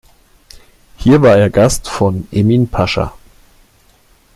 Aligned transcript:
Hier 0.97 1.21
war 1.21 1.37
er 1.37 1.51
Gast 1.51 1.87
von 1.87 2.27
Emin 2.31 2.67
Pascha. 2.67 3.13